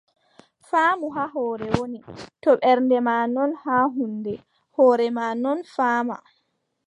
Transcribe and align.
Faamu 0.69 1.07
haa 1.15 1.31
hoore 1.33 1.65
woni, 1.75 1.99
to 2.41 2.49
ɓernde 2.61 2.97
maa 3.07 3.23
non 3.35 3.51
haa 3.63 3.83
huunde, 3.93 4.33
hoore 4.75 5.07
maa 5.17 5.33
non 5.43 5.59
faama. 5.75 6.15